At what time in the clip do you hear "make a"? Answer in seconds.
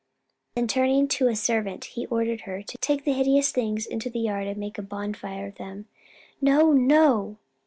4.57-4.81